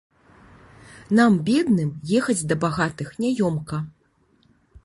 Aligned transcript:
Нам, 1.19 1.37
бедным, 1.51 1.91
ехаць 2.21 2.39
да 2.53 2.57
багатых 2.65 3.15
няёмка. 3.25 3.75